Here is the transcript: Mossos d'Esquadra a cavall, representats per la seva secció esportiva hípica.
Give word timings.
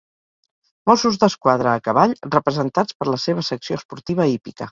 Mossos 0.91 1.19
d'Esquadra 1.23 1.73
a 1.79 1.83
cavall, 1.89 2.15
representats 2.37 2.97
per 3.01 3.09
la 3.11 3.21
seva 3.27 3.47
secció 3.51 3.81
esportiva 3.83 4.29
hípica. 4.35 4.59